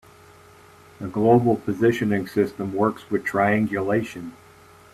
The 0.99 1.07
global 1.07 1.57
positioning 1.57 2.27
system 2.27 2.73
works 2.73 3.11
with 3.11 3.23
triangulation. 3.23 4.35